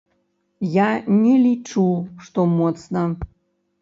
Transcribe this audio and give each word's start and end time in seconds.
Я 0.75 0.87
не 1.19 1.35
лічу, 1.43 1.85
што 2.25 2.39
моцна. 2.59 3.05